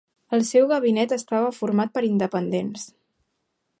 El 0.37 0.45
seu 0.51 0.69
gabinet 0.71 1.13
estava 1.17 1.51
format 1.57 1.93
per 1.99 2.05
independents. 2.11 2.89